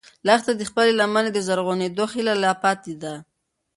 [0.27, 3.13] لښتې ته د خپلې لمنې د زرغونېدو هیله لا پاتې ده.